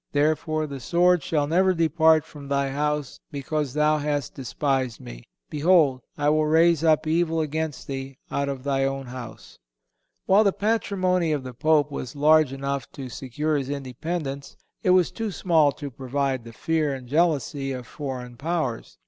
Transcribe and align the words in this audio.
Therefore 0.13 0.65
the 0.65 0.79
sword 0.79 1.21
shall 1.21 1.45
never 1.45 1.75
depart 1.75 2.25
from 2.25 2.47
thy 2.47 2.71
house, 2.71 3.19
because 3.29 3.75
thou 3.75 3.99
hast 3.99 4.33
despised 4.33 4.99
Me. 4.99 5.25
Behold, 5.47 6.01
I 6.17 6.27
will 6.29 6.47
raise 6.47 6.83
up 6.83 7.05
evil 7.05 7.39
against 7.39 7.85
thee 7.85 8.17
out 8.31 8.49
of 8.49 8.63
thy 8.63 8.83
own 8.83 9.05
house."(185) 9.05 9.59
While 10.25 10.43
the 10.43 10.53
patrimony 10.53 11.31
of 11.33 11.43
the 11.43 11.53
Pope 11.53 11.91
was 11.91 12.15
large 12.15 12.51
enough 12.51 12.91
to 12.93 13.09
secure 13.09 13.55
his 13.55 13.69
independence, 13.69 14.57
it 14.81 14.89
was 14.89 15.11
too 15.11 15.29
small 15.29 15.71
to 15.73 15.91
provoke 15.91 16.45
the 16.45 16.51
fear 16.51 16.95
and 16.95 17.07
jealousy 17.07 17.71
of 17.71 17.85
foreign 17.85 18.37
powers. 18.37 18.97